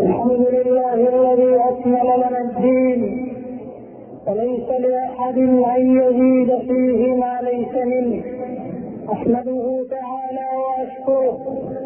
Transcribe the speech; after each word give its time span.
الحمد 0.00 0.40
لله 0.40 0.94
الذي 0.94 1.56
اكمل 1.56 2.06
لنا 2.16 2.40
الدين. 2.40 3.32
وليس 4.26 4.68
لأحد 4.68 5.38
أن 5.76 6.00
يزيد 6.00 6.58
فيه 6.58 7.14
ما 7.14 7.40
ليس 7.42 7.74
منه. 7.86 8.22
أحمده 9.12 9.86
تعالى 9.90 10.48
وأشكره 10.64 11.38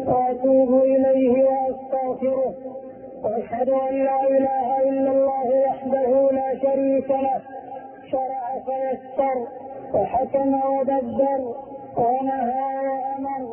وأتوب 0.07 0.83
إليه 0.83 1.43
وأستغفره. 1.43 2.53
وأشهد 3.23 3.69
أن 3.69 3.95
لا 3.95 4.27
إله 4.27 4.89
إلا 4.89 5.11
الله 5.11 5.47
وحده 5.67 6.31
لا 6.31 6.49
شريك 6.63 7.09
له. 7.09 7.41
شرع 8.11 8.43
فيسر 8.65 9.37
وحكم 9.93 10.53
ودبر 10.53 11.41
ونهى 11.97 12.71
وأمر. 12.87 13.43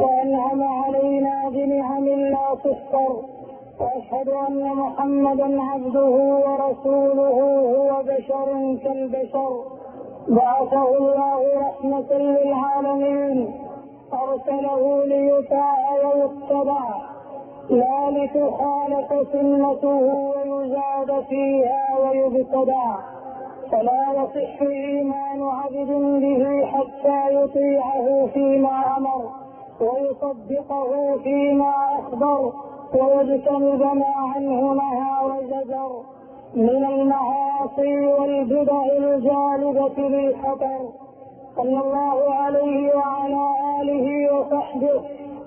وأنعم 0.00 0.62
علينا 0.62 1.48
بنعم 1.48 2.08
لا 2.08 2.54
تحصر 2.64 3.38
وأشهد 3.80 4.28
أن 4.28 4.64
محمدا 4.76 5.62
عبده 5.62 6.10
ورسوله 6.46 7.38
هو 7.76 8.02
بشر 8.02 8.76
كالبشر. 8.84 9.62
بعثه 10.28 10.96
الله 10.98 11.40
رحمة 11.56 12.12
للعالمين. 12.12 13.54
أرسله 14.12 15.04
ليطاع 15.04 15.76
ويتبع. 16.04 16.84
لا 17.70 18.10
لتخالف 18.10 19.28
سنته 19.32 20.00
ويزاد 20.36 21.24
فيها 21.28 21.98
ويبتدع. 22.02 22.96
فلا 23.70 24.04
يصح 24.12 24.62
ايمان 24.62 25.42
عبد 25.42 25.90
به 26.22 26.66
حتى 26.66 27.34
يطيعه 27.34 28.26
فيما 28.26 28.96
أمر 28.96 29.22
ويصدقه 29.80 31.16
فيما 31.22 31.72
أخبر. 31.98 32.52
ويجتنب 32.94 33.82
ما 33.82 34.12
عنه 34.16 34.60
نهى 34.74 35.24
وزجر 35.24 35.90
من 36.54 36.84
المعاصي 36.84 38.06
والبدع 38.06 38.84
الجالبة 38.98 40.08
للخطر 40.08 40.80
صلى 41.56 41.80
الله 41.80 42.34
عليه 42.34 42.94
وعلى 42.96 43.44
آله 43.80 44.34
وصحبه 44.34 45.00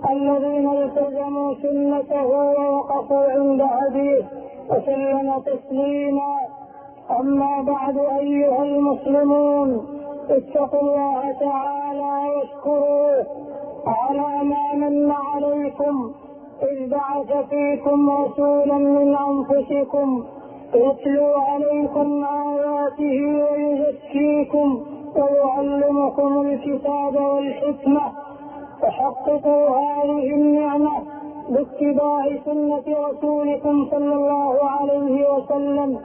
الذين 0.10 0.70
التزموا 0.70 1.54
سنته 1.54 2.26
ووقفوا 2.26 3.32
عند 3.32 3.62
هديه 3.62 4.24
وسلم 4.70 5.42
تسليما. 5.46 6.36
أما 7.20 7.62
بعد 7.62 7.98
أيها 7.98 8.64
المسلمون 8.64 9.86
اتقوا 10.30 10.82
الله 10.82 11.32
تعالى 11.40 12.30
واشكروه 12.36 13.26
على 13.88 14.44
ما 14.44 14.74
من 14.74 15.12
عليكم. 15.12 16.12
إذ 16.62 16.90
بعث 16.90 17.50
فيكم 17.50 18.10
رسولا 18.10 18.78
من 18.78 19.16
أنفسكم 19.16 20.24
يتلو 20.76 21.34
عليكم 21.34 22.24
آياته 22.24 23.44
ويزكيكم 23.52 24.84
ويعلمكم 25.16 26.42
الكتاب 26.42 27.16
والحكمة 27.16 28.02
فحققوا 28.82 29.70
هذه 29.70 30.34
النعمة 30.36 30.92
باتباع 31.50 32.26
سنة 32.46 32.84
رسولكم 32.88 33.86
صلى 33.92 34.14
الله 34.16 34.58
عليه 34.64 35.30
وسلم 35.34 36.00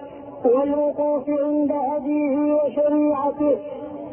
والوقوف 0.44 1.24
عند 1.44 1.72
هديه 1.72 2.54
وشريعته 2.54 3.56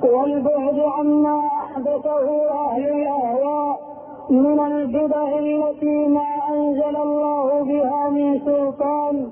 والبعد 0.04 0.80
عما 0.80 1.42
أحدثه 1.64 2.50
أهل 2.52 2.84
الأهواء 2.88 3.80
من 4.30 4.60
البدع 4.60 5.40
التي 5.40 6.08
ما 6.08 6.33
أنزل 6.50 6.96
الله 6.98 7.64
بها 7.64 8.10
من 8.10 8.40
سلطان. 8.40 9.30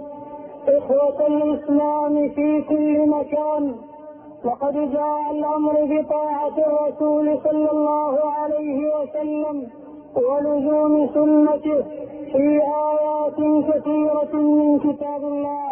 إخوة 0.68 1.28
الإسلام 1.28 2.30
في 2.30 2.62
كل 2.62 3.10
مكان. 3.10 3.76
وقد 4.46 4.74
جاء 4.74 5.32
الأمر 5.32 5.74
بطاعة 5.74 6.58
الرسول 6.58 7.40
صلى 7.44 7.72
الله 7.72 8.20
عليه 8.40 8.80
وسلم 8.96 9.68
ولزوم 10.16 11.08
سنته 11.14 11.84
في 12.32 12.62
آيات 12.90 13.40
كثيرة 13.70 14.34
من 14.34 14.80
كتاب 14.80 15.24
الله 15.24 15.72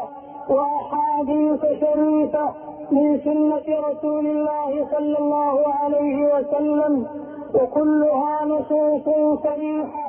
وأحاديث 0.49 1.61
شريفة 1.61 2.49
من 2.91 3.19
سنة 3.23 3.79
رسول 3.89 4.27
الله 4.27 4.87
صلى 4.91 5.17
الله 5.19 5.67
عليه 5.83 6.35
وسلم. 6.35 7.07
وكلها 7.53 8.45
نصوص 8.45 9.03
صريحة 9.43 10.08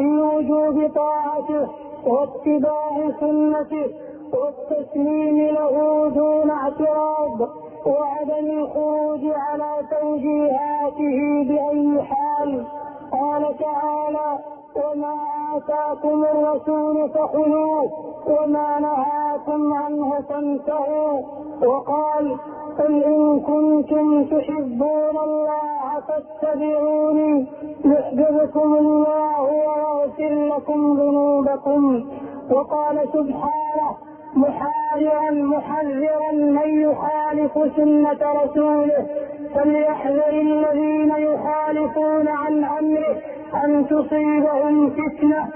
في 0.00 0.06
وجوب 0.06 0.90
طاعته 0.94 1.68
واتباع 2.06 3.10
سنته 3.20 3.86
والتسليم 4.32 5.38
له 5.38 6.08
دون 6.08 6.50
اعتراض 6.50 7.48
وعدم 7.86 8.46
الخروج 8.50 9.20
على 9.24 9.72
توجيهاته 9.90 11.44
بأي 11.48 12.02
حال. 12.02 12.64
قال 13.12 13.58
تعالى 13.58 14.38
وما 14.76 15.14
آتاكم 15.56 16.24
الرسول 16.24 17.10
فخذوه 17.10 17.90
وما 18.26 18.80
نهاكم 18.80 19.72
عنه 19.72 20.20
فانتهوا. 20.20 21.20
وقال 21.66 22.36
قل 22.80 23.04
إن 23.04 23.40
كنتم 23.40 24.24
تحبون 24.24 25.16
الله 25.24 26.00
فاتبعوني 26.08 27.46
يحببكم 27.84 28.74
الله 28.74 29.42
ويغفر 29.42 30.56
لكم 30.56 30.96
ذنوبكم 31.00 32.04
وقال 32.50 32.98
سبحانه 33.12 33.90
محارعا 34.36 35.30
محذرا 35.30 36.32
من 36.32 36.82
يخالف 36.82 37.52
سنة 37.76 38.18
رسوله 38.44 39.06
فليحذر 39.54 40.30
الذين 40.40 41.10
يخالفون 41.10 42.28
عن 42.28 42.64
أمره 42.64 43.16
أن 43.64 43.86
تصيبهم 43.86 44.90
فتنة 44.90 45.48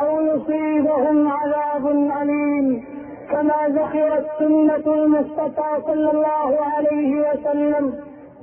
أو 0.00 0.20
يصيبهم 0.20 1.28
عذاب 1.28 1.86
أليم 2.22 2.84
كما 3.30 3.68
ذكرت 3.68 4.26
سنة 4.38 4.94
المصطفى 4.94 5.82
صلى 5.86 6.10
الله 6.10 6.58
عليه 6.76 7.20
وسلم 7.30 7.94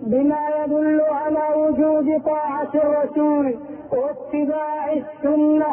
بما 0.01 0.39
يدل 0.63 1.01
على 1.01 1.55
وجوب 1.55 2.21
طاعة 2.25 2.69
الرسول 2.75 3.55
واتباع 3.91 4.93
السنة 4.93 5.67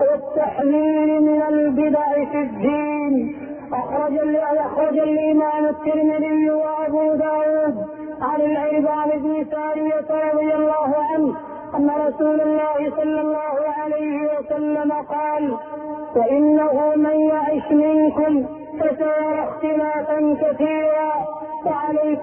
والتحذير 0.00 1.20
من 1.20 1.42
البدع 1.48 2.12
في 2.32 2.38
الدين. 2.42 3.36
أخرج 3.72 4.18
أخرج 4.58 4.98
الإمام 4.98 5.64
الترمذي 5.66 6.50
وأبو 6.50 7.14
داود 7.14 7.76
عن 8.22 8.40
العربان 8.40 9.18
بن 9.22 9.44
سارية 9.50 10.30
رضي 10.32 10.54
الله 10.54 10.96
عنه 11.12 11.34
أن 11.76 11.90
رسول 12.06 12.40
الله 12.40 12.90
صلى 12.96 13.20
الله 13.20 13.54
عليه 13.78 14.18
وسلم 14.38 14.92
قال 14.92 15.56
فإنه 16.14 16.92
من 16.96 17.19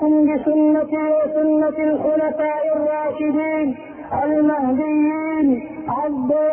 فعليكم 0.01 0.25
بسنتي 0.25 0.97
وسنة 0.97 1.77
الخلفاء 1.89 2.63
الراشدين 2.75 3.77
المهديين 4.23 5.69
عضوا 5.89 6.51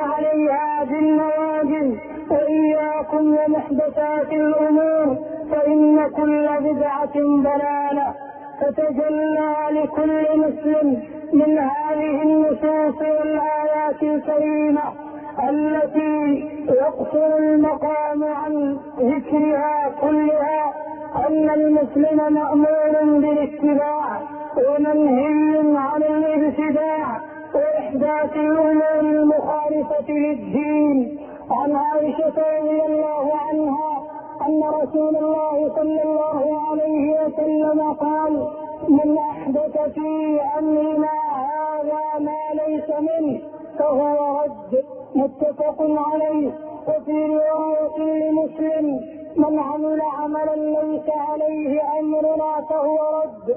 رسول 34.94 35.16
الله 35.16 35.72
صلى 35.76 36.02
الله 36.02 36.60
عليه 36.70 37.26
وسلم 37.26 37.92
قال 37.92 38.48
من 38.88 39.18
أحدث 39.18 39.78
في 39.94 40.40
أمرنا 40.58 41.08
هذا 41.34 42.18
ما 42.18 42.62
ليس 42.62 42.90
منه 42.90 43.40
فهو 43.78 44.40
رد 44.42 44.84
متفق 45.14 45.76
عليه 45.80 46.52
وفي 46.88 47.26
رواية 47.26 47.98
لمسلم 47.98 49.00
من 49.36 49.58
عمل 49.58 50.00
عملا 50.18 50.54
ليس 50.56 51.08
عليه 51.08 51.82
أمرنا 52.00 52.60
فهو 52.70 52.98
رد 53.22 53.56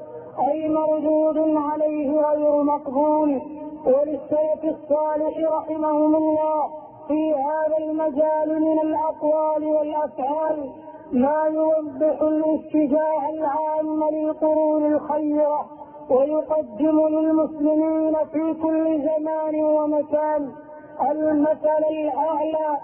أي 0.50 0.69
مردود 0.69 1.38
عليه 1.56 2.12
غير 2.22 2.63
مقبول. 2.63 3.42
وللسلف 3.86 4.63
الصالح 4.63 5.51
رحمهم 5.51 6.16
الله 6.16 6.69
في 7.07 7.34
هذا 7.34 7.78
المجال 7.78 8.62
من 8.62 8.80
الأقوال 8.80 9.66
والأفعال 9.66 10.69
ما 11.12 11.44
يوضح 11.54 12.21
الاتجاه 12.21 13.30
العام 13.30 14.04
للقرون 14.13 14.86
الخيرة 14.94 15.65
ويقدم 16.09 17.07
للمسلمين 17.07 18.15
في 18.31 18.54
كل 18.62 19.01
زمان 19.01 19.56
ومكان 19.63 20.51
المثل 21.12 21.83
الأعلى 21.92 22.77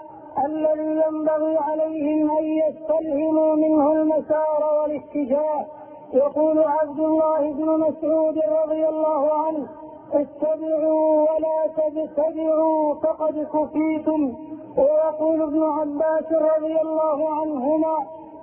الذي 0.46 1.00
ينبغي 1.06 1.56
عليهم 1.58 2.30
أن 2.30 2.44
يستلهموا 2.44 3.54
منه 3.54 3.92
المسار 3.92 4.60
والاتجاه. 4.80 5.66
يقول 6.12 6.58
عبد 6.58 7.00
الله 7.00 7.52
بن 7.52 7.80
مسعود 7.80 8.38
رضي 8.64 8.88
الله 8.88 9.32
عنه 9.34 9.66
اتبعوا 10.14 11.26
ولا 11.30 11.66
تبتدعوا 11.76 12.94
فقد 12.94 13.46
كفيتم. 13.54 14.34
ويقول 14.78 15.42
ابن 15.42 15.62
عباس 15.62 16.32
رضي 16.32 16.80
الله 16.80 17.28
عنهما 17.40 17.96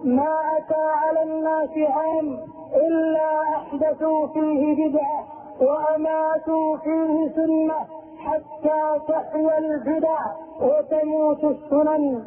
ما 0.03 0.57
أتى 0.57 0.85
على 1.01 1.23
الناس 1.23 1.69
عام 1.77 2.39
إلا 2.75 3.41
أحدثوا 3.41 4.27
فيه 4.27 4.89
بدعة 4.89 5.23
وأماتوا 5.61 6.77
فيه 6.77 7.29
سنة 7.35 7.79
حتى 8.17 8.99
تحيا 9.07 9.57
البدع 9.57 10.19
وتموت 10.61 11.43
السنن. 11.43 12.23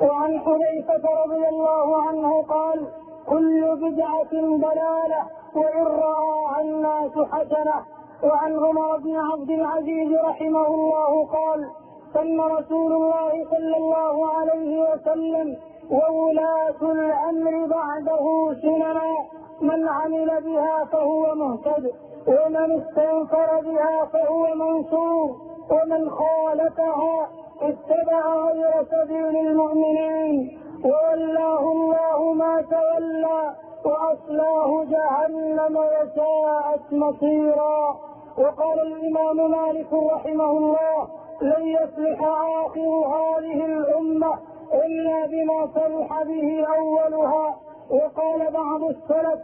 وعن 0.00 0.40
حذيفة 0.40 1.04
رضي 1.24 1.48
الله 1.48 2.02
عنه 2.02 2.42
قال 2.42 2.86
كل 3.28 3.76
بدعة 3.76 4.32
ضلالة 4.32 5.22
وإن 5.54 5.84
رأى 5.86 6.62
الناس 6.64 7.12
حسنة 7.32 8.01
وعن 8.22 8.52
عمر 8.64 8.96
بن 8.96 9.16
عبد 9.16 9.50
العزيز 9.50 10.10
رحمه 10.24 10.66
الله 10.66 11.26
قال 11.26 11.70
سن 12.14 12.40
رسول 12.40 12.92
الله 12.92 13.32
صلى 13.50 13.76
الله 13.76 14.26
عليه 14.36 14.72
وسلم 14.82 15.56
وولاة 15.90 16.82
الأمر 16.82 17.66
بعده 17.66 18.54
سننا. 18.62 19.12
من 19.60 19.88
عمل 19.88 20.40
بها 20.44 20.84
فهو 20.84 21.34
مهتد 21.34 21.92
ومن 22.26 22.80
استنكر 22.80 23.60
بها 23.60 24.04
فهو 24.12 24.54
منصور 24.54 25.36
ومن 25.70 26.10
خالفها 26.10 27.28
اتبع 27.62 28.36
غير 28.36 28.72
سبيل 28.84 29.36
المؤمنين. 29.46 30.58
وولاه 30.84 31.72
الله 31.72 32.32
ما 32.32 32.62
تولى 32.62 33.54
وأصلاه 33.84 34.84
جهنم 34.84 35.76
وساءت 35.76 36.92
مصيرا. 36.92 37.96
وقال 38.38 38.80
الإمام 38.80 39.50
مالك 39.50 39.92
رحمه 39.92 40.50
الله 40.50 41.08
لن 41.42 41.66
يصلح 41.66 42.20
آخر 42.64 42.88
هذه 42.88 43.64
الأمة 43.64 44.34
إلا 44.72 45.26
بما 45.26 45.66
صلح 45.74 46.22
به 46.22 46.66
أولها. 46.78 47.56
وقال 47.90 48.50
بعض 48.52 48.82
السلف 48.84 49.40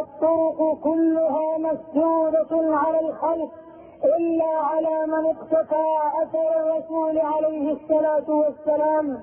الطرق 0.00 0.78
كلها 0.84 1.58
مسدودة 1.58 2.76
على 2.76 3.00
الخلق 3.00 3.50
إلا 4.18 4.58
على 4.58 5.06
من 5.06 5.26
اقتفى 5.26 5.86
أثر 6.22 6.60
الرسول 6.60 7.18
عليه 7.18 7.72
الصلاة 7.72 8.30
والسلام. 8.30 9.20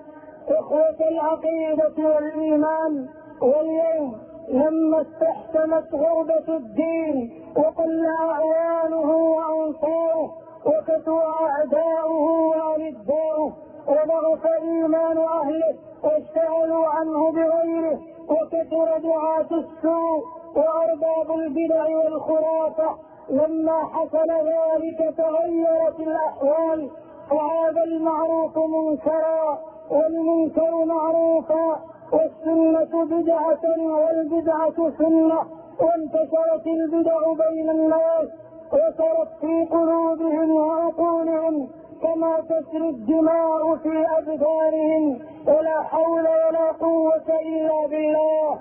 إخوة 0.49 0.97
العقيدة 1.11 1.93
والإيمان 1.97 3.07
واليوم 3.41 4.28
لما 4.49 5.01
استحكمت 5.01 5.93
غربة 5.93 6.57
الدين 6.57 7.43
وقل 7.57 8.05
أعوانه 8.19 9.11
وأنصاره 9.15 10.31
وكثر 10.65 11.23
أعداؤه 11.41 12.47
وأرداؤه 12.49 13.53
وضعف 13.87 14.45
إيمان 14.61 15.17
أهله 15.17 15.75
واشتغلوا 16.03 16.87
عنه 16.87 17.31
بغيره 17.31 17.99
وكثر 18.29 18.97
دعاة 18.97 19.47
السوء 19.51 20.23
وأرباب 20.55 21.39
البدع 21.39 21.83
والخرافة 21.97 22.95
لما 23.29 23.83
حصل 23.85 24.29
ذلك 24.31 25.13
تغيرت 25.17 25.99
الأحوال 25.99 26.89
فهذا 27.29 27.83
المعروف 27.83 28.57
منكرا 28.57 29.59
والمنكر 29.91 30.85
معروفا 30.85 31.79
والسنة 32.11 33.05
بدعة 33.05 33.63
والبدعة 33.79 34.91
سنة 34.97 35.39
وانتشرت 35.79 36.67
البدع 36.67 37.19
بين 37.33 37.69
الناس 37.69 38.27
وسرت 38.73 39.29
في 39.41 39.65
قلوبهم 39.71 40.51
وعقولهم 40.51 41.69
كما 42.03 42.39
تسري 42.49 42.89
الدماء 42.89 43.75
في 43.75 44.05
أبدانهم 44.17 45.19
ولا 45.47 45.83
حول 45.83 46.19
ولا 46.27 46.71
قوة 46.71 47.39
إلا 47.41 47.87
بالله. 47.87 48.59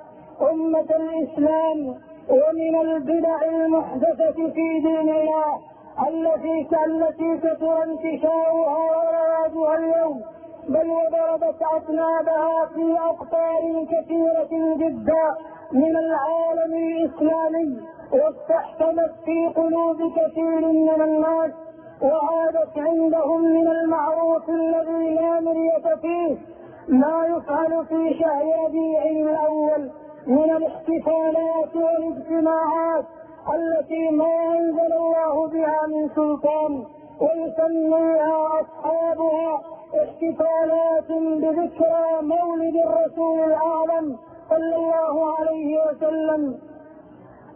أمة 0.50 0.88
الإسلام 0.96 1.94
ومن 2.28 2.80
البدع 2.80 3.42
المحدثة 3.42 4.32
في 4.32 4.80
دين 4.80 5.08
الله 5.08 5.58
التي 6.08 6.66
التي 6.86 7.36
كثر 7.36 7.82
انتشارها 7.82 8.78
ورواجها 8.78 9.78
اليوم. 9.78 10.22
بل 10.68 10.90
وضربت 10.90 11.62
أطنابها 11.76 12.66
في 12.74 12.98
أقطار 12.98 13.84
كثيرة 13.84 14.76
جدا 14.76 15.34
من 15.72 15.96
العالم 15.96 16.74
الإسلامي 16.74 17.80
واستحكمت 18.12 19.12
في 19.24 19.46
قلوب 19.56 19.96
كثير 20.16 20.60
من 20.60 21.02
الناس 21.02 21.50
وعادت 22.02 22.78
عندهم 22.78 23.42
من 23.42 23.68
المعروف 23.68 24.48
الذي 24.50 25.14
لا 25.14 25.40
مرية 25.40 25.94
فيه 26.02 26.36
ما 26.88 27.26
يفعل 27.26 27.86
في 27.86 28.18
شهر 28.20 28.64
ربيع 28.64 29.02
الأول 29.02 29.90
من 30.26 30.50
الاحتفالات 30.56 31.76
والاجتماعات 31.76 33.04
التي 33.54 34.10
ما 34.10 34.58
أنزل 34.58 34.92
الله 34.92 35.48
بها 35.48 35.86
من 35.86 36.08
سلطان. 36.14 36.84
ويسميها 37.20 38.60
أصحابها 38.60 39.60
احتفالات 40.02 41.08
بذكرى 41.42 42.22
مولد 42.22 42.76
الرسول 42.86 43.38
الأعظم 43.38 44.16
صلى 44.50 44.76
الله 44.76 45.34
عليه 45.38 45.78
وسلم. 45.86 46.58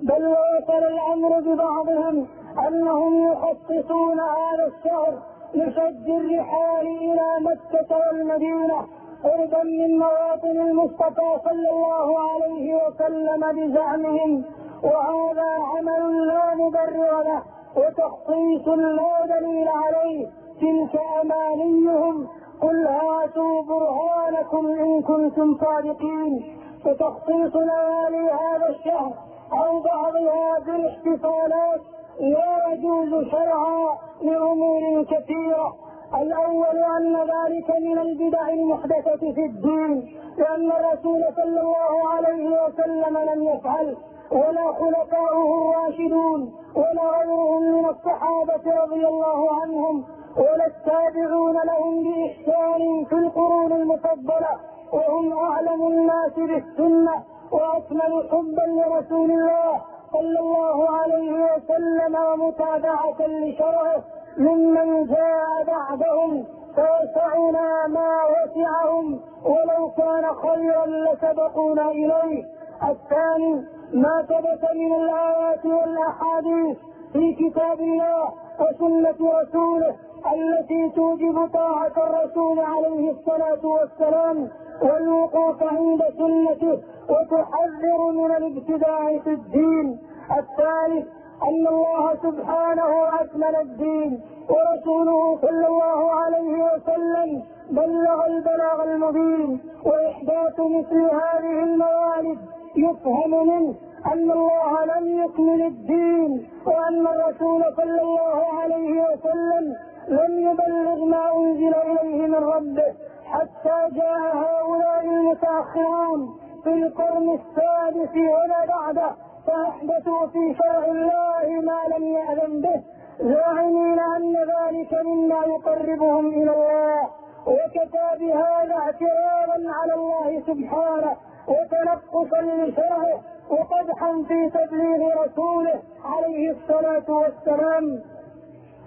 بل 0.02 0.26
وصل 0.26 0.84
الأمر 0.94 1.40
ببعضهم 1.40 2.26
أنهم 2.68 3.32
يخصصون 3.32 4.20
هذا 4.20 4.66
الشهر 4.66 5.18
لشد 5.54 6.08
الرحال 6.08 6.86
إلى 6.86 7.28
مكة 7.40 7.96
والمدينة 7.96 8.86
قربا 9.24 9.62
من 9.62 9.98
مواطن 9.98 10.60
المصطفى 10.60 11.38
صلى 11.44 11.70
الله 11.70 12.18
عليه 12.18 12.74
وسلم 12.74 13.40
بزعمهم. 13.52 14.44
وهذا 14.82 15.50
عمل 15.62 16.26
لا 16.26 16.54
مبرر 16.54 17.22
له. 17.22 17.42
وتخصيص 17.76 18.68
لا 18.68 19.26
دليل 19.26 19.68
عليه 19.68 20.26
تلك 20.60 21.00
أمانيهم. 21.22 22.26
قل 22.62 22.86
هاتوا 22.86 23.62
برهانكم 23.62 24.66
إن 24.66 25.02
كنتم 25.02 25.58
صادقين. 25.60 26.58
وتخصيص 26.86 27.56
ليالي 27.56 28.30
هذا 28.30 28.68
الشهر 28.68 29.12
أو 29.52 29.80
بعضها 29.80 30.58
بالاحتفالات 30.66 31.80
لا 32.20 32.72
يجوز 32.72 33.30
شرعا 33.30 33.98
لأمور 34.22 35.04
كثيرة. 35.04 35.74
الأول 36.22 36.84
أن 36.98 37.16
ذلك 37.16 37.70
من 37.80 37.98
البدع 37.98 38.48
المحدثة 38.48 39.32
في 39.32 39.44
الدين 39.46 40.18
لأن 40.38 40.72
الرسول 40.72 41.24
صلى 41.36 41.60
الله 41.60 42.08
عليه 42.08 42.64
وسلم 42.64 43.18
لم 43.18 43.42
يفعل. 43.42 43.96
ولا 44.32 44.72
خلفاؤه 44.72 45.48
الراشدون 45.60 46.52
ولا 46.74 47.18
غيرهم 47.18 47.62
من 47.62 47.86
الصحابة 47.86 48.82
رضي 48.82 49.06
الله 49.08 49.60
عنهم 49.62 50.04
ولا 50.36 50.66
التابعون 50.66 51.56
لهم 51.64 52.02
بإحسان 52.02 53.04
في 53.04 53.14
القرون 53.14 53.72
المفضلة. 53.72 54.52
وهم 54.92 55.32
أعلم 55.32 55.86
الناس 55.86 56.32
بالسنة 56.36 57.22
وأكمل 57.52 58.28
حبا 58.30 58.66
لرسول 58.80 59.30
الله 59.30 59.80
صلى 60.12 60.38
الله 60.40 60.90
عليه 60.90 61.32
وسلم 61.32 62.16
ومتابعة 62.32 63.16
لشرعه 63.20 64.02
ممن 64.38 65.06
جاء 65.06 65.64
بعدهم 65.66 66.44
فوسعنا 66.76 67.86
ما 67.86 68.10
وسعهم 68.32 69.20
ولو 69.44 69.90
كان 69.96 70.24
خيرا 70.34 70.86
لسبقونا 70.86 71.90
إليه. 71.90 72.44
الثاني 72.90 73.64
ما 73.92 74.22
ثبت 74.28 74.64
من 74.74 74.92
الآيات 74.94 75.64
والأحاديث 75.66 76.76
في 77.12 77.34
كتاب 77.34 77.80
الله 77.80 78.32
وسنة 78.60 79.30
رسوله 79.40 79.94
التي 80.34 80.90
توجب 80.96 81.48
طاعة 81.52 81.92
الرسول 81.96 82.60
عليه 82.60 83.10
الصلاة 83.10 83.66
والسلام 83.66 84.48
والوقوف 84.82 85.62
عند 85.62 86.02
سنته 86.18 86.78
وتحذر 87.08 88.10
من 88.12 88.30
الابتداع 88.36 89.18
في 89.18 89.30
الدين. 89.30 89.98
الثالث 90.38 91.06
أن 91.42 91.66
الله 91.66 92.14
سبحانه 92.22 93.20
أكمل 93.20 93.56
الدين 93.56 94.20
ورسوله 94.48 95.38
صلى 95.42 95.66
الله 95.66 96.10
عليه 96.12 96.64
وسلم 96.64 97.42
بلغ 97.70 98.26
البلاغ 98.26 98.82
المبين 98.84 99.60
وإحداث 99.84 100.60
مثل 100.60 101.00
هذه 101.00 101.62
الموالد 101.62 102.38
يفهم 102.76 103.30
منه 103.46 103.74
أن 104.12 104.30
الله 104.30 104.84
لم 104.84 105.24
يكمل 105.24 105.62
الدين 105.62 106.46
وأن 106.66 107.06
الرسول 107.06 107.64
صلى 107.76 108.00
الله 108.02 108.44
عليه 108.62 109.02
وسلم 109.02 109.74
لم 110.08 110.50
يبلغ 110.50 111.04
ما 111.04 111.32
أنزل 111.36 111.74
إليه 111.74 112.26
من 112.26 112.34
ربه 112.34 112.94
حتى 113.24 113.88
جاء 113.94 114.36
هؤلاء 114.36 115.04
المتأخرون 115.04 116.38
في 116.64 116.72
القرن 116.72 117.38
السادس 117.40 118.10
وما 118.16 118.64
بعده 118.68 119.10
فأحدثوا 119.46 120.26
في 120.26 120.54
شرع 120.62 120.84
الله 120.84 121.60
ما 121.60 121.96
لم 121.96 122.04
يأذن 122.04 122.60
به 122.60 122.82
زاعمين 123.20 123.98
أن 123.98 124.34
ذلك 124.36 124.92
مما 125.04 125.44
يقربهم 125.46 126.26
إلى 126.26 126.50
الله 126.50 127.08
وكفى 127.46 128.08
بهذا 128.20 128.74
اعتراضا 128.74 129.72
على 129.72 129.94
الله 129.94 130.42
سبحانه. 130.46 131.16
وتنقصا 131.48 132.40
لشرعه 132.42 133.20
وقدحا 133.50 134.24
في 134.28 134.50
تبليغ 134.50 135.22
رسوله 135.24 135.82
عليه 136.04 136.50
الصلاة 136.50 137.04
والسلام. 137.08 138.02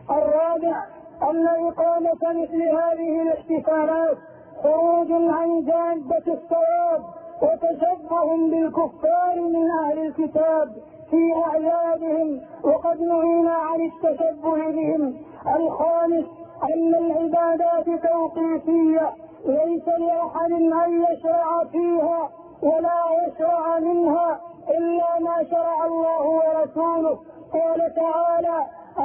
الرابع 0.09 0.83
أن 1.23 1.47
إقامة 1.47 2.41
مثل 2.41 2.61
هذه 2.61 3.21
الاحتفالات 3.21 4.17
خروج 4.63 5.11
عن 5.11 5.65
جادة 5.65 6.33
الصواب 6.33 7.03
وتشبه 7.41 8.37
بالكفار 8.49 9.41
من 9.41 9.69
أهل 9.71 9.99
الكتاب 9.99 10.75
في 11.09 11.33
أعيادهم. 11.47 12.41
وقد 12.63 13.01
نهينا 13.01 13.53
عن 13.53 13.81
التشبه 13.81 14.71
بهم. 14.71 15.15
الخامس 15.55 16.25
أن 16.63 16.95
العبادات 16.95 17.85
توقيفية 17.85 19.11
ليس 19.45 19.87
لأحد 19.87 20.51
أن 20.51 21.03
يشرع 21.03 21.63
فيها. 21.71 22.29
ولا 22.65 23.01
يشرع 23.21 23.79
منها 23.79 24.39
إلا 24.77 25.19
ما 25.19 25.43
شرع 25.51 25.85
الله 25.85 26.23
ورسوله. 26.39 27.19
قال 27.53 27.79
تعالى 27.95 28.57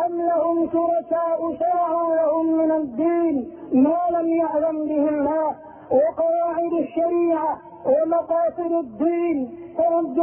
أم 0.07 0.23
لهم 0.23 0.69
شركاء 0.73 1.39
شرعوا 1.61 2.15
لهم 2.15 2.47
من 2.47 2.71
الدين 2.71 3.37
ما 3.73 4.01
لم 4.11 4.29
يعلم 4.29 4.77
به 4.89 5.09
الله 5.09 5.55
وقواعد 5.91 6.73
الشريعة 6.73 7.59
ومقاصد 7.87 8.73
الدين. 8.73 9.39
ترد 9.79 10.19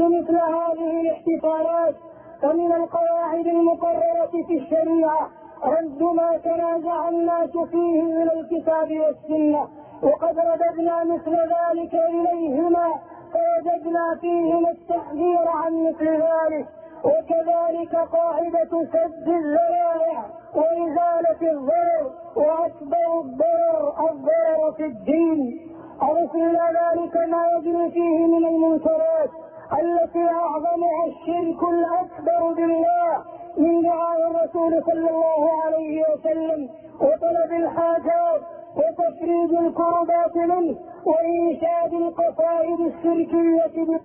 مثل 0.00 0.36
هذه 0.36 1.00
الاحتفالات 1.00 1.94
فمن 2.42 2.72
القواعد 2.72 3.46
المقررة 3.46 4.32
في 4.46 4.58
الشريعة 4.58 5.28
رد 5.64 6.02
ما 6.02 6.36
تنازع 6.44 7.08
الناس 7.08 7.50
فيه 7.50 8.02
إلى 8.02 8.32
الكتاب 8.40 8.88
والسنة. 9.00 9.68
وقد 10.02 10.38
رددنا 10.38 11.04
مثل 11.04 11.36
ذلك 11.36 11.94
إليهما 11.94 12.94
فوجدنا 13.32 14.16
فيهما 14.20 14.70
التحذير 14.70 15.48
عن 15.48 15.84
مثل 15.84 16.06
ذلك 16.06 16.66
وكذلك 17.04 17.96
قاعدة 17.96 18.84
سد 18.92 19.28
الذرائع 19.28 20.24
وإزالة 20.54 21.52
الضرر 21.52 22.10
وأكبر 22.36 23.20
الضرر 23.20 24.10
الضرر 24.10 24.72
في 24.76 24.86
الدين. 24.86 25.70
إلى 26.34 26.78
ذلك 26.80 27.16
ما 27.16 27.46
يجري 27.56 27.90
فيه 27.90 28.26
من 28.26 28.44
المنكرات 28.46 29.30
التي 29.82 30.24
أعظمها 30.24 31.04
الشرك 31.06 31.62
الأكبر 31.62 32.52
بالله 32.52 33.24
من 33.56 33.82
دعاء 33.82 34.30
الرسول 34.30 34.82
صلى 34.84 35.10
الله 35.10 35.50
عليه 35.64 36.02
وسلم 36.12 36.68
وطلب 37.00 37.52
الحاجات 37.52 38.40
وتفريج 38.76 39.52
الكربات 39.54 40.36
منه 40.36 40.76
وإنشاد 41.06 41.92
القصائد 41.94 42.80
الشركية 42.80 44.00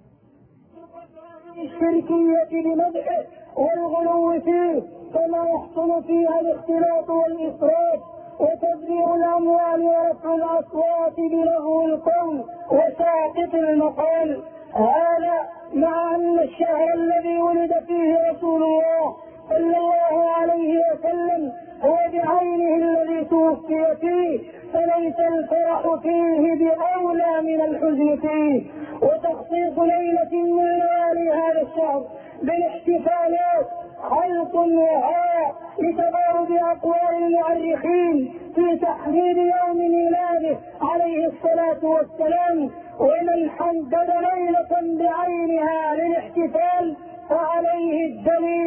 الشركية 1.57 2.61
بمدحه 2.63 3.23
والغلو 3.57 4.39
فيه 4.41 4.81
كما 5.13 5.49
يحصل 5.49 6.03
فيها 6.03 6.39
الاختلاط 6.39 7.09
والإسراف 7.09 7.99
وتبذير 8.39 9.15
الأموال 9.15 9.81
ورفع 9.81 10.35
الأصوات 10.35 11.15
بلغو 11.17 11.85
القول 11.85 12.43
وساقط 12.71 13.53
المقال 13.53 14.43
هذا 14.73 15.49
مع 15.73 16.15
أن 16.15 16.39
الشهر 16.39 16.93
الذي 16.93 17.41
ولد 17.41 17.73
فيه 17.87 18.17
رسول 18.31 18.63
الله 18.63 19.15
صلى 19.49 19.77
الله 19.77 20.29
عليه 20.37 20.73
وسلم 20.91 21.51
هو 21.83 21.97
بعينه 22.13 22.75
الذي 22.75 23.25
توفي 23.25 23.95
فيه 24.01 24.39
فليس 24.73 25.19
الفرح 25.19 25.81
فيه 26.03 26.53
بأولى 26.55 27.41
من 27.41 27.61
الحزن 27.61 28.15
فيه. 28.15 28.63
وتخصيص 29.01 29.79
ليلة 29.79 30.31
من 30.33 30.55
ليالي 30.79 31.31
هذا 31.31 31.61
الشهر 31.61 32.03
بالاحتفالات 32.43 33.67
خلق 34.01 34.55
وهاء 34.55 35.55
لتضارب 35.79 36.51
أقوال 36.51 37.23
المؤرخين 37.23 38.33
في 38.55 38.77
تحديد 38.81 39.37
يوم 39.37 39.77
ميلاده 39.77 40.57
عليه 40.81 41.27
الصلاة 41.27 41.85
والسلام. 41.91 42.69
ومن 42.99 43.49
حدد 43.49 44.09
ليلة 44.33 44.71
بعينها 44.99 45.95
للاحتفال 45.95 46.95
فعليه 47.29 48.05
الدليل 48.05 48.64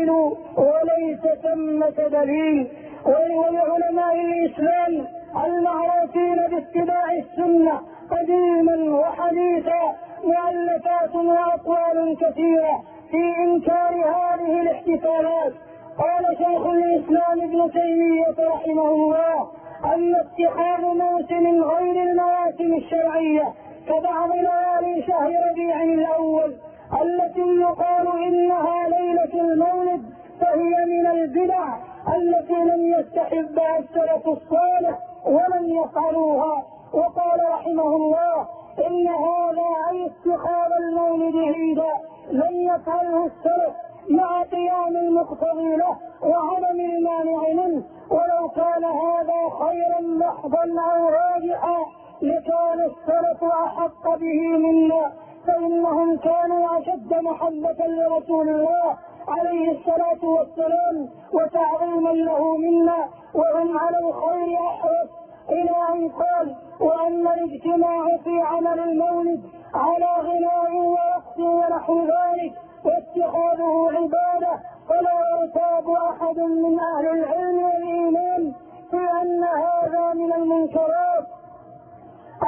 ثمة 1.42 2.08
دليل 2.08 2.66
ولعلماء 3.04 4.14
الإسلام 4.14 5.06
المعروفين 5.46 6.34
باتباع 6.50 7.04
السنة 7.12 7.80
قديما 8.10 8.94
وحديثا 9.00 9.94
مؤلفات 10.24 11.14
وأقوال 11.14 12.16
كثيرة 12.20 12.82
في 13.10 13.42
إنكار 13.44 13.94
هذه 13.94 14.60
الاحتفالات. 14.60 15.52
قال 15.98 16.24
شيخ 16.38 16.66
الإسلام 16.66 17.40
ابن 17.42 17.70
تيمية 17.72 18.48
رحمه 18.48 18.88
الله 18.90 19.50
أن 19.84 20.14
اتخاذ 20.14 20.80
موسم 20.84 21.62
غير 21.62 22.02
المواسم 22.02 22.74
الشرعية 22.76 23.52
كبعض 23.88 24.30
ليالي 24.32 25.02
شهر 25.06 25.30
ربيع 25.50 25.82
الأول 25.82 26.54
التي 27.02 27.40
يقال 27.60 28.06
إنها 28.26 28.88
ليلة 28.88 29.42
المولد 29.52 30.02
فهي 30.40 30.84
من 30.86 31.06
البدع 31.06 31.76
التي 32.16 32.54
لم 32.54 32.98
يستحبها 32.98 33.78
السلف 33.78 34.28
الصالح 34.28 34.98
ولم 35.24 35.64
يفعلوها. 35.68 36.62
وقال 36.92 37.40
رحمه 37.50 37.96
الله 37.96 38.46
إن 38.86 39.08
هذا 39.08 39.68
أي 39.90 40.06
اتخاذ 40.06 40.72
المولد 40.80 41.36
عيدا 41.36 41.92
لم 42.30 42.54
يفعله 42.60 43.26
السلف 43.26 43.74
مع 44.10 44.42
قيام 44.42 44.96
المقتضي 44.96 45.76
له 45.76 45.96
وعدم 46.22 46.80
المانع 46.80 47.64
منه. 47.64 47.82
ولو 48.10 48.48
كان 48.48 48.84
هذا 48.84 49.40
خيرا 49.60 50.00
محضا 50.00 50.64
أو 50.92 51.08
راجعا 51.08 51.78
لكان 52.22 52.80
السلف 52.80 53.44
أحق 53.44 54.16
به 54.16 54.48
منا. 54.58 55.12
فإنهم 55.46 56.16
كانوا 56.16 56.78
أشد 56.78 57.14
محبة 57.14 57.86
لرسول 57.86 58.48
الله 58.48 58.96
عليه 59.28 59.70
الصلاة 59.72 60.22
والسلام 60.22 61.08
وتعظيما 61.32 62.10
له 62.10 62.56
منا 62.56 63.08
وهم 63.34 63.78
على 63.78 63.98
الخير 63.98 64.58
أحرص. 64.66 65.08
إلى 65.50 65.70
ان 65.92 66.08
قال 66.08 66.54
واما 66.80 67.34
الاجتماع 67.34 68.04
في 68.24 68.40
عمل 68.40 68.80
المولد 68.80 69.42
على 69.74 70.06
غناء 70.20 70.72
ورقص 70.76 71.38
ونحو 71.38 71.98
ذلك 72.00 72.52
واتخاذه 72.84 73.88
عبادة 73.96 74.60
فلا 74.88 75.18
يرتاب 75.32 75.90
أحد 75.90 76.38
من 76.38 76.80
أهل 76.80 77.06
العلم 77.06 77.62
والإيمان 77.62 78.52
في 78.90 78.96
أن 79.22 79.44
هذا 79.44 80.12
من 80.14 80.32
المنكرات 80.32 81.26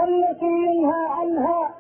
التي 0.05 0.47
ينهى 0.47 1.07
عنها 1.11 1.71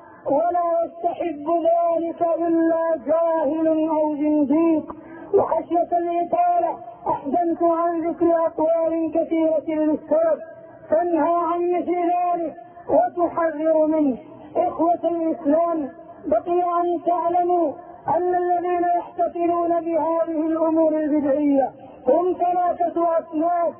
إلا 2.22 2.96
جاهل 3.06 3.88
أو 3.88 4.14
زنديق. 4.14 4.94
وخشية 5.34 5.90
الاطاله 5.98 6.78
أحزنت 7.08 7.62
عن 7.62 8.00
ذكر 8.00 8.26
أقوال 8.46 9.12
كثيرة 9.14 9.64
للسلف 9.68 10.40
تنهى 10.90 11.34
عن 11.34 11.60
مثل 11.72 11.94
ذلك 11.94 12.54
وتحذر 12.88 13.86
منه. 13.86 14.18
إخوة 14.56 15.02
الإسلام 15.04 15.88
بقي 16.26 16.62
أن 16.80 17.00
تعلموا 17.06 17.72
أن 18.08 18.34
الذين 18.34 18.84
يحتفلون 18.98 19.80
بهذه 19.80 20.46
الأمور 20.46 20.94
البدعية 20.94 21.70
هم 22.06 22.36
ثلاثة 22.38 23.18
أصناف. 23.18 23.74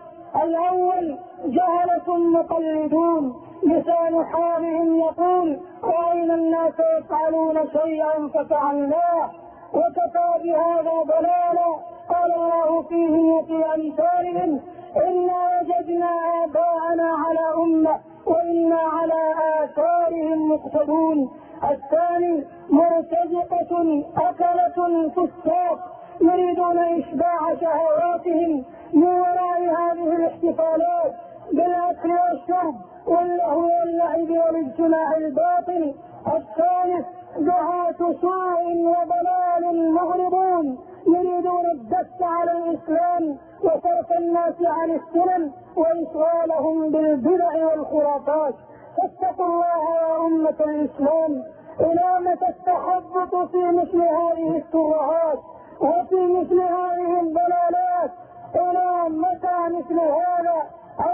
الأول 0.45 1.19
جهلة 1.45 2.17
مقلدون 2.17 3.50
لسان 3.63 4.25
حالهم 4.25 4.97
يقول 4.99 5.61
رأينا 5.85 6.35
الناس 6.35 6.75
يفعلون 6.99 7.69
شيئا 7.73 8.29
ففعلناه 8.35 9.31
وكفى 9.75 10.29
بهذا 10.45 11.03
ضلالا. 11.03 11.71
قال 12.09 12.35
الله 12.35 12.83
فيهم 12.83 13.33
وفي 13.33 13.65
أمثالهم. 13.75 14.61
إنا 14.97 15.61
وجدنا 15.61 16.11
آباءنا 16.45 17.09
على 17.25 17.55
أمة 17.65 18.01
وإنا 18.27 18.81
على 18.81 19.35
آثارهم 19.65 20.53
مقتدون. 20.53 21.31
الثاني 21.71 22.45
مرتزقة 22.71 24.03
أكلة 24.17 25.09
فساق 25.09 25.79
يريدون 26.21 26.79
إشباع 26.79 27.55
شهواتهم 27.61 28.65
من 28.93 29.21
وراء 29.21 29.61
هذه 29.61 30.17
الاحتفالات. 30.17 31.30
بالأكل 31.53 32.11
والشرب 32.11 32.75
واللهو 33.07 33.69
واللعب 33.81 34.31
والاجتماع 34.31 35.17
الباطل 35.17 35.95
الثالث 36.27 37.07
دعاة 37.39 37.95
سوء 38.21 38.65
وضلال 38.93 39.93
مغرضون 39.95 40.79
يريدون 41.07 41.67
الدس 41.75 42.23
على 42.23 42.53
الإسلام 42.53 43.39
وصرف 43.65 44.13
الناس 44.19 44.55
عن 44.67 44.91
السنن 44.91 45.51
وإشغالهم 45.77 46.91
بالبدع 46.91 47.67
والخرافات. 47.67 48.55
فاتقوا 48.97 49.47
الله 49.47 49.83
يا 50.01 50.17
أمة 50.27 50.57
الإسلام. 50.61 51.43
إلى 51.81 52.21
متى 52.31 52.49
التخبط 52.49 53.51
في 53.51 53.57
مثل 53.57 53.97
هذه 54.03 54.57
الترهات 54.57 55.39
وفي 55.81 56.27
مثل 56.27 56.61
هذه 56.61 57.21
الضلالات؟ 57.21 58.11
إلى 58.57 59.09
متى 59.09 59.77
مثل 59.77 60.01
هذا؟ 60.01 60.63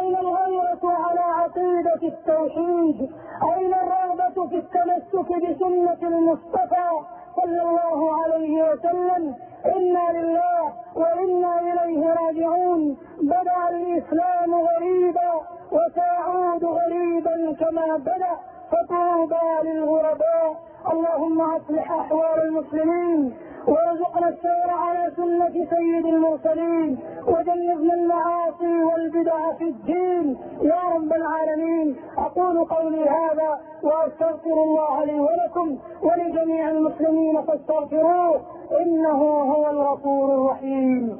أين 0.01 0.17
الغيرة 0.17 0.81
على 0.85 1.21
عقيدة 1.21 2.01
التوحيد؟ 2.03 3.11
أين 3.57 3.75
الرغبة 3.75 4.49
في 4.49 4.57
التمسك 4.57 5.29
بسنة 5.37 6.09
المصطفى 6.09 6.89
صلى 7.37 7.63
الله 7.63 8.23
عليه 8.23 8.73
وسلم؟ 8.73 9.35
إنا 9.77 10.19
لله 10.19 10.73
وإنا 10.97 11.61
إليه 11.61 12.13
راجعون. 12.13 12.97
بدأ 13.23 13.69
الإسلام 13.71 14.55
غريبا 14.55 15.41
وسيعود 15.73 16.65
غريبا 16.65 17.57
كما 17.61 17.97
بدأ. 17.97 18.37
فطوبى 18.73 19.69
للغرباء. 19.69 20.57
اللهم 20.93 21.41
أصلح 21.41 21.93
أحوال 21.93 22.43
المسلمين. 22.49 23.37
وارزقنا 23.67 24.29
السير 24.29 24.71
على 24.71 25.13
سنة 25.17 25.67
سيد 25.71 26.07
المرسلين 26.07 26.99
وجنبنا 27.27 27.95
المعاصي 27.95 28.85
والبدع 28.85 29.53
في 29.59 29.65
الدين. 29.65 30.37
يا 30.63 30.81
رب 30.95 31.13
العالمين 31.13 31.97
أقول 32.19 32.65
قولي 32.65 33.09
هذا 33.09 33.61
وأستغفر 33.83 34.63
الله 34.63 35.05
لي 35.05 35.21
ولكم 35.21 35.79
ولجميع 36.03 36.71
المسلمين 36.71 37.43
فاستغفروه 37.43 38.41
إنه 38.83 39.23
هو 39.53 39.71
الغفور 39.71 40.35
الرحيم. 40.35 41.19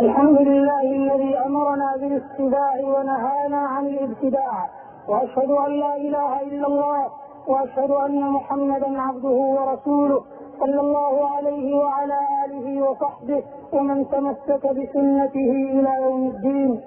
الحمد 0.00 0.40
لله 0.40 0.82
الذي 0.82 1.38
أمرنا 1.38 1.96
بالاتباع 1.96 2.74
ونهانا 2.84 3.58
عن 3.58 3.86
الابتداع 3.86 4.70
وأشهد 5.08 5.50
أن 5.50 5.72
لا 5.80 5.96
إله 5.96 6.40
إلا 6.42 6.66
الله 6.66 7.06
وأشهد 7.48 7.90
أن 7.90 8.20
محمدا 8.20 9.00
عبده 9.00 9.28
ورسوله 9.28 10.20
صلى 10.60 10.80
الله 10.80 11.28
عليه 11.36 11.76
وعلى 11.76 12.18
آله 12.44 12.90
وصحبه 12.90 13.42
ومن 13.72 14.08
تمسك 14.08 14.66
بسنته 14.66 15.50
إلى 15.76 15.92
يوم 16.02 16.22
الدين. 16.28 16.80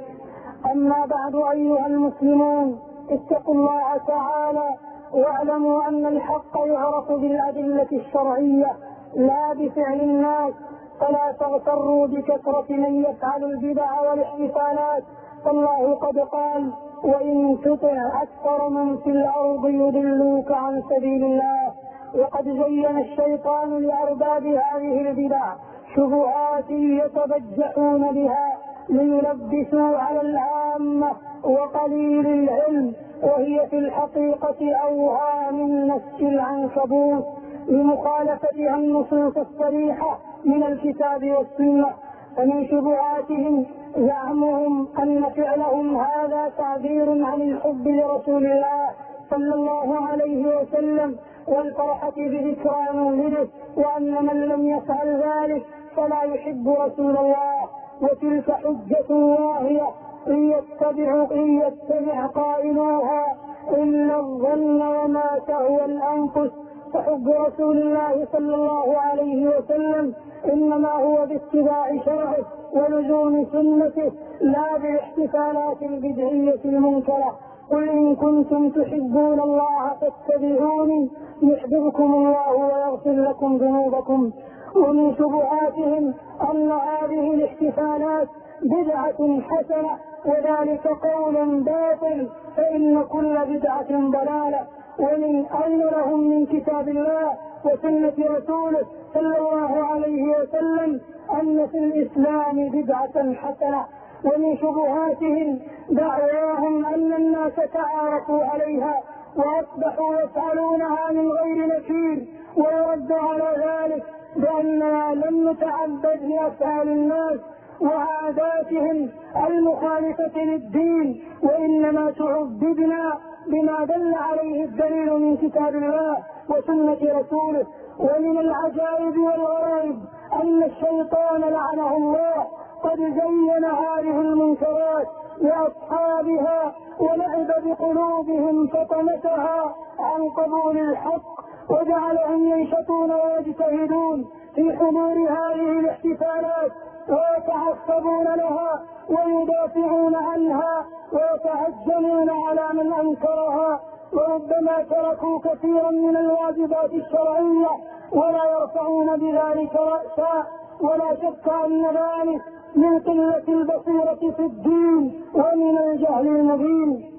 أما 0.71 1.05
بعد 1.05 1.35
أيها 1.35 1.85
المسلمون 1.87 2.79
اتقوا 3.09 3.55
الله 3.55 3.97
تعالى 4.07 4.69
واعلموا 5.13 5.87
أن 5.87 6.05
الحق 6.05 6.57
يعرف 6.65 7.11
بالأدلة 7.11 7.87
الشرعية 7.91 8.71
لا 9.15 9.53
بفعل 9.53 9.99
الناس 10.01 10.53
فلا 10.99 11.31
تغتروا 11.39 12.07
بكثرة 12.07 12.65
من 12.69 12.95
يفعل 13.05 13.43
البدع 13.43 14.01
والاحتفالات. 14.01 15.03
فالله 15.45 15.95
قد 15.95 16.19
قال 16.19 16.71
وإن 17.03 17.57
تطع 17.63 18.21
أكثر 18.21 18.69
من 18.69 18.97
في 18.97 19.09
الأرض 19.09 19.67
يضلوك 19.67 20.51
عن 20.51 20.83
سبيل 20.89 21.23
الله. 21.23 21.73
وقد 22.15 22.43
زين 22.43 22.97
الشيطان 22.97 23.77
لأرباب 23.83 24.45
هذه 24.45 25.01
البدع 25.01 25.53
شبهات 25.95 26.69
يتبجحون 26.69 28.11
بها 28.11 28.57
ليلبسوا 28.89 29.97
على 29.97 30.21
العامة 30.21 31.11
وقليل 31.43 32.27
العلم. 32.27 32.93
وهي 33.23 33.67
في 33.69 33.77
الحقيقة 33.77 34.73
أوهام 34.83 35.55
النفس 35.55 36.19
العنكبوت. 36.19 37.25
لمخالفتها 37.67 38.75
النصوص 38.75 39.37
الصريحة 39.37 40.19
من 40.45 40.63
الكتاب 40.63 41.31
والسنة. 41.31 41.89
فمن 42.37 42.67
شبهاتهم 42.67 43.65
زعمهم 43.97 44.87
أن 44.99 45.29
فعلهم 45.35 45.97
هذا 45.97 46.51
تعبير 46.57 47.25
عن 47.25 47.41
الحب 47.41 47.87
لرسول 47.87 48.45
الله 48.45 48.89
صلى 49.29 49.53
الله 49.53 50.07
عليه 50.07 50.57
وسلم 50.57 51.15
والفرحة 51.47 52.13
بذكرى 52.17 52.87
مولده 52.93 53.47
وأن 53.77 54.25
من 54.25 54.41
لم 54.41 54.65
يفعل 54.65 55.23
ذلك 55.23 55.65
فلا 55.95 56.23
يحب 56.23 56.69
رسول 56.69 57.17
الله. 57.17 57.69
وتلك 58.01 58.51
حجة 58.51 59.09
واهية 59.15 59.87
إن 60.27 60.51
يتبع 60.51 61.27
إن 61.31 61.61
يتبع 61.61 62.25
قائلوها 62.25 63.25
إلا 63.69 64.19
الظن 64.19 64.81
وما 64.81 65.39
تهوى 65.47 65.85
الأنفس. 65.85 66.51
فحب 66.93 67.27
رسول 67.29 67.77
الله 67.77 68.27
صلى 68.31 68.55
الله 68.55 68.97
عليه 68.97 69.47
وسلم 69.57 70.13
إنما 70.53 70.91
هو 70.91 71.25
باتباع 71.25 71.97
شرعه. 72.05 72.45
ولزوم 72.75 73.45
سنته 73.51 74.11
لا 74.41 74.77
بالاحتفالات 74.77 75.81
البدعية 75.81 76.61
المنكرة. 76.65 77.39
قل 77.71 77.89
إن 77.89 78.15
كنتم 78.15 78.69
تحبون 78.69 79.39
الله 79.39 79.91
فاتبعوني 80.01 81.09
يحببكم 81.43 82.13
الله 82.13 82.51
ويغفر 82.51 83.11
لكم 83.11 83.57
ذنوبكم. 83.57 84.31
ومن 84.75 85.15
شبهاتهم 85.15 86.13
أن 86.51 86.71
هذه 86.71 87.33
الاحتفالات 87.33 88.27
بدعة 88.61 89.41
حسنة 89.41 89.93
وذلك 90.25 90.87
قول 90.87 91.63
باطل 91.63 92.29
فإن 92.57 93.03
كل 93.03 93.39
بدعة 93.45 93.91
ضلالة. 93.91 94.61
ومن 94.99 95.45
أين 95.63 95.79
لهم 95.79 96.19
من 96.29 96.45
كتاب 96.45 96.87
الله 96.89 97.31
وسنة 97.65 98.13
رسوله 98.35 98.81
صلى 99.13 99.37
الله 99.37 99.83
عليه 99.85 100.23
وسلم 100.37 101.01
أن 101.41 101.67
في 101.67 101.77
الإسلام 101.77 102.69
بدعة 102.69 103.33
حسنة 103.33 103.85
ومن 104.25 104.57
شبهاتهم 104.57 105.59
دعواهم 105.89 106.85
أن 106.85 107.13
الناس 107.13 107.53
تعارفوا 107.73 108.43
عليها 108.43 109.01
وأصبحوا 109.35 110.15
يفعلونها 110.23 111.11
من 111.11 111.31
غير 111.31 111.67
نكير 111.67 112.25
ويرد 112.57 113.11
على 113.11 113.49
ذلك 113.65 114.03
بأننا 114.35 115.13
لم 115.13 115.49
نتعبد 115.49 116.19
لأفعال 116.23 116.87
الناس 116.89 117.39
وعاداتهم 117.81 119.09
المخالفة 119.47 120.43
للدين 120.43 121.23
وإنما 121.43 122.11
تعبدنا 122.11 123.17
بما 123.47 123.85
دل 123.85 124.13
عليه 124.15 124.63
الدليل 124.65 125.13
من 125.13 125.37
كتاب 125.37 125.75
الله 125.75 126.17
وسنة 126.49 126.97
رسوله 127.19 127.65
ومن 127.99 128.37
العجائب 128.37 129.17
والغرائب 129.17 129.99
أن 130.33 130.63
الشيطان 130.63 131.41
لعنه 131.41 131.97
الله. 131.97 132.47
قد 132.83 132.97
زين 132.97 133.65
هذه 133.65 134.21
المنكرات 134.21 135.07
لأصحابها 135.41 136.73
ولعب 136.99 137.47
بقلوبهم 137.65 138.67
فطمسها 138.67 139.75
عن 139.99 140.29
قبول 140.29 140.77
الحق 140.77 141.23
وجعلهم 141.69 142.47
ينشطون 142.47 143.11
ويجتهدون 143.11 144.29
في 144.55 144.77
حضور 144.77 145.13
هذه 145.13 145.79
الاحتفالات 145.79 146.71
ويتعصبون 147.09 148.23
لها 148.23 148.81
ويدافعون 149.09 150.15
عنها 150.15 150.85
ويتهجمون 151.13 152.29
على 152.29 152.69
من 152.73 152.93
أنكرها. 152.93 153.79
وربما 154.13 154.83
تركوا 154.89 155.39
كثيرا 155.39 155.91
من 155.91 156.17
الواجبات 156.17 156.93
الشرعية 156.93 157.69
ولا 158.11 158.43
يرفعون 158.51 159.17
بذلك 159.17 159.75
رأسا 159.75 160.43
ولا 160.81 161.15
شك 161.15 161.49
أن 161.65 161.85
ذلك 161.85 162.41
من 162.75 162.99
قلة 162.99 163.43
البصيرة 163.47 164.31
في 164.35 164.39
الدين 164.45 165.21
ومن 165.33 165.77
الجهل 165.77 166.27
المبين. 166.27 167.11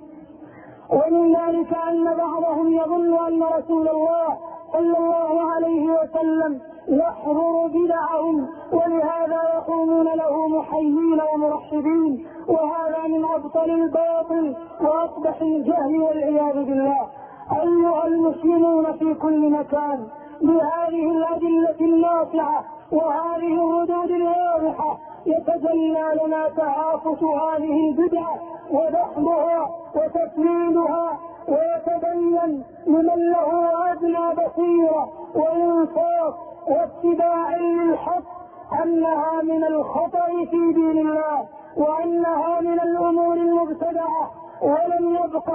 ومن 0.91 1.37
ذلك 1.37 1.75
أن 1.89 2.05
بعضهم 2.05 2.73
يظن 2.73 3.27
أن 3.27 3.43
رسول 3.43 3.89
الله 3.89 4.29
صلى 4.73 4.99
الله 4.99 5.51
عليه 5.53 5.87
وسلم 5.91 6.61
يحضر 6.89 7.67
بدعهم 7.67 8.47
ولهذا 8.73 9.41
يقومون 9.55 10.05
له 10.15 10.49
محيين 10.49 11.21
ومرحبين. 11.35 12.27
وهذا 12.49 13.03
من 13.09 13.25
أبطل 13.25 13.71
الباطل 13.71 14.57
واقبح 14.81 15.41
الجهل 15.43 16.01
والعياذ 16.03 16.55
بالله. 16.65 17.07
أيها 17.53 18.07
المسلمون 18.07 18.93
في 18.93 19.15
كل 19.15 19.51
مكان 19.51 20.07
بهذه 20.43 21.11
الأدلة 21.11 21.77
الناصعة 21.81 22.65
وهذه 22.93 23.55
الردود 23.55 24.11
الواضحة 24.11 24.99
يتجلى 25.27 26.21
لنا 26.25 26.49
تعافس 26.49 27.23
هذه 27.23 27.91
البدع 27.91 28.27
ودحضها 28.71 29.71
وتسليلها 29.97 31.19
ويتبين 31.49 32.63
لمن 32.87 33.31
له 33.33 33.93
أدنى 33.93 34.35
بصيرة 34.35 35.09
وإنصاف 35.35 36.35
واتباع 36.69 37.57
للحق 37.57 38.42
أنها 38.83 39.43
من 39.43 39.65
الخطأ 39.65 40.27
في 40.51 40.73
دين 40.73 40.99
الله 41.09 41.45
وأنها 41.77 42.61
من 42.61 42.81
الأمور 42.81 43.35
المبتدعة 43.37 44.31
ولم 44.63 45.17
يبق 45.25 45.51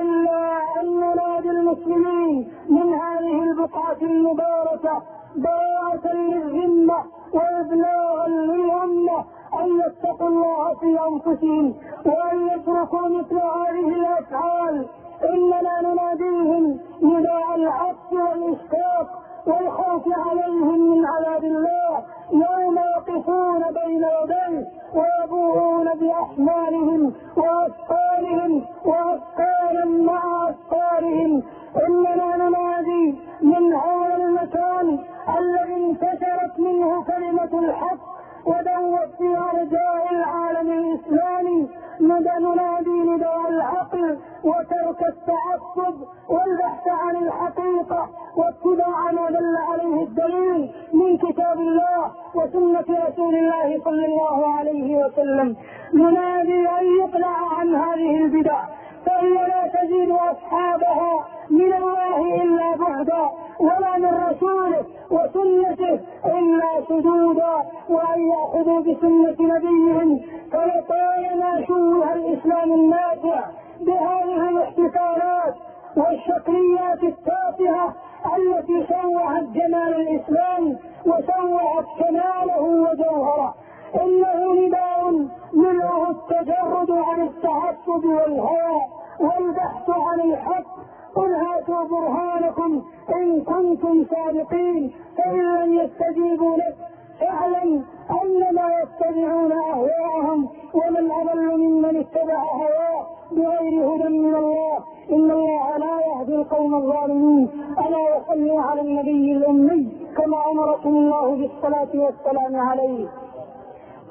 إلا 0.00 0.58
أن 0.80 1.00
ننادي 1.00 1.50
المسلمين 1.50 2.52
من 2.68 2.94
هذه 2.94 3.42
البقعة 3.42 3.96
المباركة 4.02 5.02
براءة 5.36 6.12
للذمة 6.14 6.96
وإبلاغا 7.32 8.28
للأمة 8.28 9.24
أن 9.60 9.80
يتقوا 9.86 10.28
الله 10.28 10.74
في 10.74 10.98
أنفسهم 11.08 11.74
وأن 12.06 12.46
يتركوا 12.48 13.08
مثل 13.08 13.36
هذه 13.36 13.88
الأفعال 13.94 14.86
إننا 15.32 15.80
نناديهم 15.80 16.78
نداء 17.02 17.54
العطف 17.54 18.12
والإشفاق 18.12 19.22
والخوف 19.46 20.02
عليهم 20.18 20.90
من 20.90 21.06
عذاب 21.06 21.44
الله 21.44 22.02
يوم 22.32 22.78
يقفون 22.78 23.62
بين 23.84 24.04
يديه 24.22 24.66
ويبوءون 24.94 25.84
بأحمالهم 25.94 27.12
وأثقالهم 27.36 28.62
وأثقالا 28.84 29.84
مع 29.84 30.48
أثقالهم. 30.50 31.42
إننا 31.88 32.36
ننادي 32.36 33.14
من 33.42 33.72
هذا 33.74 34.16
المكان 34.16 34.98
الذي 35.38 35.74
انتشرت 35.90 36.58
منه 36.58 37.04
كلمة 37.04 37.58
الحق 37.58 38.13
ودوت 38.46 39.10
في 39.18 39.28
أرجاء 39.38 40.12
العالم 40.12 40.72
الإسلامي 40.72 41.68
ننادي 42.00 42.90
نداء 42.90 43.48
العقل 43.48 44.18
وترك 44.44 45.00
التعصب 45.08 45.94
والبحث 46.28 46.88
عن 46.88 47.16
الحقيقة 47.16 48.08
واتباع 48.36 49.12
ما 49.12 49.30
دل 49.30 49.56
عليه 49.56 50.02
الدليل 50.02 50.70
من 50.92 51.16
كتاب 51.18 51.58
الله 51.58 52.10
وسنة 52.34 53.06
رسول 53.08 53.34
الله 53.34 53.80
صلى 53.84 54.06
الله 54.06 54.46
عليه 54.58 54.96
وسلم 55.06 55.56
ننادي 55.94 56.68
أن 56.80 56.86
يقلع 57.00 57.36
عن 57.58 57.74
هذه 57.74 58.16
البدع 58.16 58.58
فهي 59.06 59.34
لا 59.34 59.70
تزيد 59.74 60.10
أصحابها 60.10 61.24
من 61.50 61.72
الله 61.72 62.42
إلا 62.42 62.76
بعدا 62.76 63.30
ولا 63.60 63.98
من 63.98 64.28
رسوله 64.30 64.84
وسنته 65.10 66.00
إلا 66.24 66.84
سجودا 66.88 67.54
وأن 67.88 68.20
يأخذوا 68.28 68.80
بسنة 68.80 69.36
نبيهم. 69.54 70.20
فلطالما 70.52 71.64
شوه 71.66 72.12
الإسلام 72.12 72.72
النافع 72.72 73.40
بهذه 73.80 74.48
الاحتفالات 74.48 75.54
والشكليات 75.96 77.02
التافهة 77.02 77.94
التي 78.36 78.86
شوهت 78.88 79.42
جمال 79.42 79.94
الإسلام 80.00 80.78
وشوهت 81.06 81.86
كماله 81.98 82.62
وجوهره. 82.62 83.54
إنه 84.02 84.52
نداء 84.66 85.10
منه 85.52 86.10
التجرد 86.10 86.90
عن 86.90 87.22
التعصب 87.22 88.04
والهوى 88.04 88.80
والبحث 89.20 89.90
عن 89.90 90.20
الحق. 90.20 90.74
قل 91.14 91.34
هاتوا 91.34 91.84
برهانكم 91.84 92.82
إن 93.16 93.40
كنتم 93.40 94.04
صادقين 94.04 94.92
فإن 95.16 95.40
لم 95.40 95.72
يستجيبوا 95.78 96.56
لك 96.56 96.76
فاعلم 97.20 97.84
أنما 98.22 98.70
يتبعون 98.80 99.52
أهواءهم 99.52 100.48
ومن 100.74 101.10
أضل 101.10 101.58
ممن 101.58 101.96
اتبع 101.96 102.42
هواه 102.42 103.06
بغير 103.32 103.94
هدى 103.94 104.08
من 104.08 104.34
الله. 104.34 104.78
إن 105.12 105.30
الله 105.30 105.76
لا 105.76 106.00
يهدي 106.06 106.34
القوم 106.34 106.74
الظالمين. 106.74 107.48
ألا 107.78 108.16
وصلوا 108.16 108.60
على 108.60 108.80
النبي 108.80 109.32
الأمي 109.32 109.96
كما 110.16 110.36
أمركم 110.52 110.88
الله 110.88 111.36
بالصلاة 111.36 111.92
والسلام 111.94 112.56
عليه. 112.60 113.08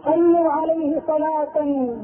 صلوا 0.06 0.50
عليه 0.52 1.02
صلاة 1.08 1.56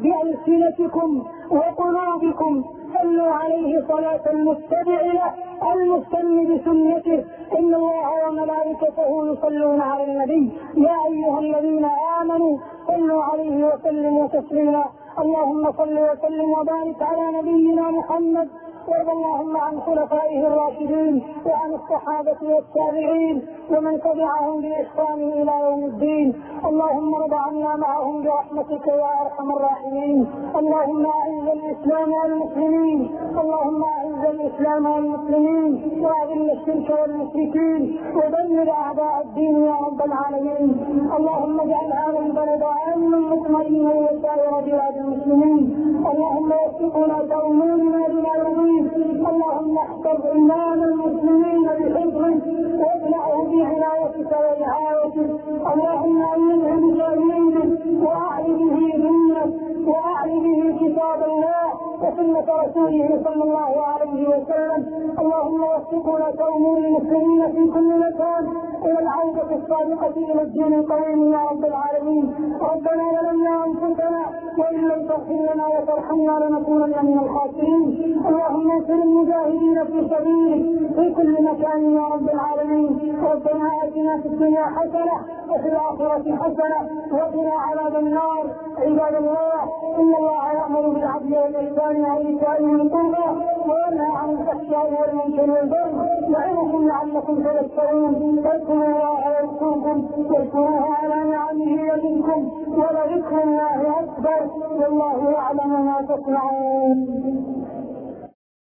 بألسنتكم 0.02 1.24
وقلوبكم. 1.52 2.64
صلوا 3.02 3.32
عليه 3.32 3.72
صلاة 3.88 4.24
المتبع 4.32 5.02
له 5.02 5.34
المستن 5.74 6.36
بسنته. 6.50 7.24
إن 7.60 7.72
الله 7.76 8.28
وملائكته 8.28 9.10
يصلون 9.32 9.82
على 9.82 10.04
النبي. 10.04 10.52
يا 10.78 10.96
أيها 11.10 11.40
الذين 11.40 11.86
آمنوا 12.22 12.58
صلوا 12.88 13.24
عليه 13.24 13.68
وسلموا 13.68 14.28
تسليما. 14.28 14.86
اللهم 15.20 15.72
صل 15.72 16.00
وسلم 16.10 16.50
وبارك 16.52 17.02
على 17.02 17.38
نبينا 17.38 17.92
محمد 17.92 18.48
وارض 18.90 19.10
اللهم 19.10 19.58
عن 19.58 19.80
خلفائه 19.80 20.48
الراشدين 20.48 21.24
وعن 21.46 21.74
الصحابة 21.80 22.40
والتابعين 22.54 23.36
ومن 23.72 24.02
تبعهم 24.02 24.62
بإحسان 24.62 25.20
إلى 25.40 25.54
يوم 25.66 25.84
الدين. 25.92 26.28
اللهم 26.66 27.16
ارض 27.16 27.34
عنا 27.34 27.76
معهم 27.76 28.24
برحمتك 28.24 28.88
يا 28.88 29.12
أرحم 29.24 29.48
الراحمين. 29.58 30.18
اللهم 30.60 31.06
أعز 31.06 31.48
الإسلام 31.58 32.10
والمسلمين. 32.14 33.00
اللهم 33.42 33.82
أعز 33.84 34.09
الإسلام 34.32 34.86
والمسلمين 34.86 35.72
وأذل 36.04 36.52
الشرك 36.52 36.88
والمشركين 37.00 37.82
ودمر 38.16 38.70
أعداء 38.72 39.14
الدين 39.26 39.56
يا 39.70 39.76
رب 39.88 40.02
العالمين. 40.10 40.70
اللهم 41.18 41.60
اجعل 41.60 41.90
هذا 42.04 42.20
البلد 42.26 42.64
آمنا 42.94 43.20
مطمئنا 43.32 43.90
وسائر 43.90 44.52
بلاد 44.66 44.96
المسلمين. 44.98 45.64
اللهم 46.12 46.52
وفقنا 46.66 47.18
تأمرنا 47.30 48.02
بما 48.08 48.34
يرضيك. 48.40 48.88
اللهم 49.32 49.78
احفظ 49.78 50.20
إمام 50.38 50.80
المسلمين 50.84 51.64
بحفظك 51.80 52.44
واجعله 52.80 53.44
بعنايتك 53.52 54.32
ورعايتك 54.44 55.30
اللهم 55.74 56.20
أمنه 56.36 56.74
بتأمينك 56.84 57.70
وأعل 58.04 58.46
به 58.60 58.76
دينك 59.04 59.52
وأعل 59.88 60.30
به 60.46 60.60
كتاب 60.82 61.20
الله. 61.32 61.69
وسنة 62.02 62.48
رسوله 62.64 63.22
صلى 63.24 63.44
الله 63.44 63.74
عليه 63.82 64.28
وسلم. 64.30 64.82
اللهم 65.20 65.62
وفقنا 65.64 66.32
كأمور 66.32 66.78
المسلمين 66.78 67.42
في 67.52 67.72
كل 67.74 67.90
مكان. 68.00 68.44
إلى 68.86 69.00
العودة 69.00 69.56
الصادقة 69.56 70.14
إلى 70.18 70.42
الدين 70.42 70.74
القويم 70.74 71.34
يا 71.34 71.40
رب 71.52 71.66
العالمين. 71.66 72.26
ربنا 72.62 73.04
ظلمنا 73.16 73.66
أنفسنا 73.66 74.22
وإن 74.58 74.82
لم 74.92 75.08
تغفر 75.08 75.54
لنا 75.54 75.68
وترحمنا 75.68 76.46
لنكونن 76.46 77.06
من 77.06 77.20
الخاسرين. 77.24 77.84
اللهم 78.28 78.72
انصر 78.72 78.94
المجاهدين 78.94 79.84
في 79.86 80.10
سبيلك 80.14 80.94
في 80.96 81.14
كل 81.18 81.44
مكان 81.44 81.94
يا 81.94 82.06
رب 82.14 82.30
العالمين. 82.30 82.90
ربنا 83.24 83.70
آتنا 83.84 84.18
في 84.22 84.28
الدنيا 84.28 84.66
حسنة 84.66 85.16
وفي 85.50 85.68
الآخرة 85.68 86.26
حسنة 86.44 86.80
وقنا 87.12 87.54
عذاب 87.68 87.96
النار. 87.96 88.44
عباد 88.78 89.16
الله 89.16 89.62
إن 90.00 90.14
الله 90.20 90.52
يأمر 90.54 90.90
بالعدل 90.90 91.38
والإحسان 91.38 91.96
وإيتاء 92.06 92.64
ذي 92.64 92.72
القربى 92.72 93.28
وينهى 93.70 94.12
عن 94.16 94.30
الفحشاء 94.30 94.86
والمنكر 95.02 95.52
والبغي. 95.52 96.19
يعظكم 96.30 96.88
لعلكم 96.88 97.36
تذكرون 97.44 98.16
اذكروا 98.40 98.86
الله 98.86 99.20
يذكركم 99.40 100.08
واذكروه 100.18 100.94
على 100.96 101.30
نعمه 101.30 101.72
يزدكم 101.94 102.50
ولذكر 102.78 103.44
الله 103.44 104.00
أكبر 104.00 104.50
والله 104.80 105.30
يعلم 105.32 105.86
ما 105.86 106.02
تصنعون. 106.02 106.98